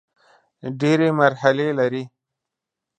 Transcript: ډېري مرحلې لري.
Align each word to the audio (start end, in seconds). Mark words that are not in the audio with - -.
ډېري 0.79 1.09
مرحلې 1.19 1.67
لري. 1.79 2.03